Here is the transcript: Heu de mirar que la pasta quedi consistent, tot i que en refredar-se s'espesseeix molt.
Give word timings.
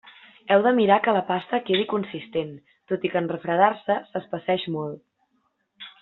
Heu 0.53 0.61
de 0.67 0.71
mirar 0.77 0.95
que 1.07 1.11
la 1.17 1.21
pasta 1.27 1.59
quedi 1.67 1.83
consistent, 1.91 2.55
tot 2.91 3.05
i 3.09 3.15
que 3.15 3.19
en 3.25 3.29
refredar-se 3.35 3.99
s'espesseeix 4.13 4.65
molt. 4.77 5.85